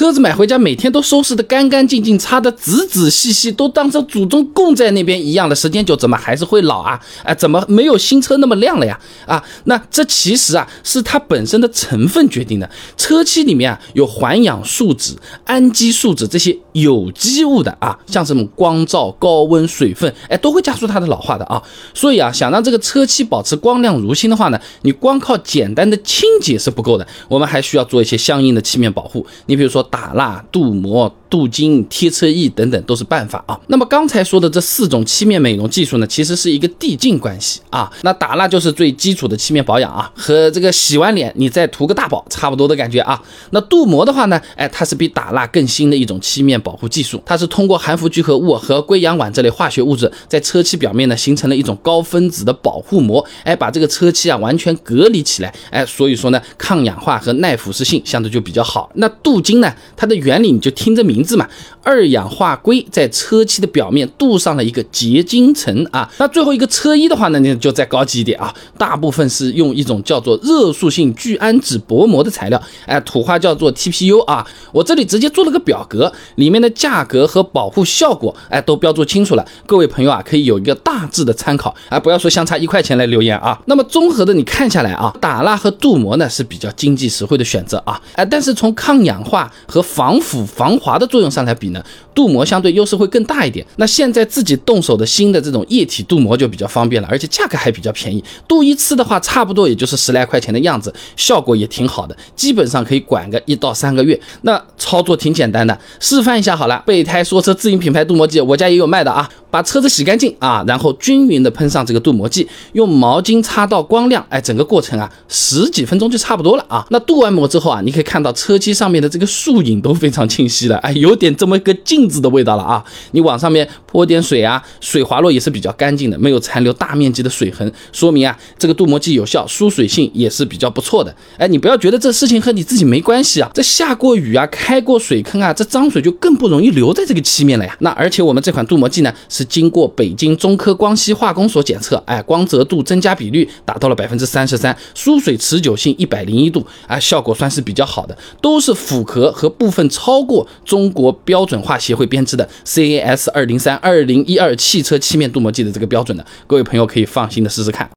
[0.00, 6.98] 车子买回家每天都收拾的干干净净，擦的仔仔细细，都当成祖宗供在那边一样的时间久，怎么还是会老啊？
[7.22, 8.98] 哎，怎么没有新车那么亮了呀？
[9.26, 12.70] 啊，那这其实啊是它本身的成分决定的。
[12.96, 15.12] 车漆里面啊有环氧树脂、
[15.44, 21.62] 氨基树脂这些有机物的啊，像什么光照、高温、水分，哎，都会加速它的老化的啊。
[21.92, 29.26] 所以啊，想让这个车漆保持光亮如新的话呢，你光靠简单的清洁是不够的，我们还需要做一些相应的漆面保护。
[29.46, 29.80] 你比如说。
[29.90, 31.12] 打蜡、镀膜。
[31.30, 33.58] 镀金、贴车衣等等都是办法啊。
[33.68, 37.90] 那么刚才说的这四种漆面美容技术呢，其实是一个递进关系啊。
[38.02, 43.22] 那打蜡就是最基础的漆面保养啊，和这个洗完脸你再涂个大宝差不多的感觉啊。
[43.50, 58.90] 那镀膜的话呢，哎，它是比打蜡更新的一种漆面保护技术，它是通过含氟聚合物和硅氧烷这类化学物质，在车漆表面呢形成了一种高分子的保护膜，哎，把这个车漆啊完全隔离起来，哎，所以说呢，抗氧化和耐腐蚀性相对就比较好。
[58.96, 61.19] 那镀金呢，它的原理你就听着名。
[61.20, 61.46] 名字嘛，
[61.82, 66.10] 二氧化硅在车漆的表面镀上了一个结晶层啊。
[66.16, 74.46] 那最后一个车衣的话呢，你就再高级一点啊，大部分是用一种叫做热塑性聚氨酯薄膜的材料，哎，土话叫做 TPU 啊。
[74.72, 79.46] 我这里直接做了个表格，里面的价格和保护效果，哎，都标注清楚了。
[79.66, 83.60] 各位朋友啊，可以有一个大致的参考，哎，不要说相差一块钱来留言啊。
[83.66, 93.66] 那么综合的你看下来啊，打蜡和镀膜呢是比较经济实惠的选择啊，哎，但是从抗氧化和防腐防滑的作用上来比呢，镀膜相对优势会更大一点。
[93.76, 98.22] 那现在自己动手的新的这种液体镀膜就比较方便了，而且价格还比较便宜。
[98.46, 104.18] 镀一次的话，差不多也就是十来块钱的样子，效果也挺好的，基本上可以管个一到三个月。
[104.42, 106.82] 那操作挺简单的，示范一下好了。
[106.86, 109.28] 备胎说车自营品牌镀膜剂，我家也有卖的啊。
[109.50, 116.86] 把车子洗干净啊，然后均匀的喷上这个镀膜剂，用毛巾擦到光亮，哎，整个过程啊十几分钟就差不多了啊。
[116.90, 122.84] 那镀完膜之后啊，你可以看到车漆上面的这个树影都非常清晰了，哎，有点这么一个镜子的味道了啊。
[123.12, 131.14] 你往上面泼点水啊，水滑落也是比较干净的，没有残留大面积的水痕，说明啊这个镀膜剂有效，疏水性也是比较不错的。
[131.36, 137.76] 哎，你不要觉得这事情和你自己没关系啊，这下过雨啊，开过水坑啊，这脏水就更不容易留在这个漆面了呀。
[137.80, 139.12] 那而且我们这款镀膜剂呢。
[139.28, 157.90] 是是经过北京中科光熙化工所检测，哎，光泽度增加比率达到了百分之三十三，疏水持久性一百零一度，啊，效果算是比较好的，都是符合和部分超过中国标准化协会编制的 CAS 二零三二零一二汽车漆面镀膜剂的这个标准的，各位朋友可以放心的试试看。